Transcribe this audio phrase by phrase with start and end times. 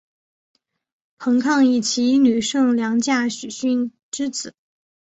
[1.19, 4.55] 彭抗以其女胜娘嫁许逊之子。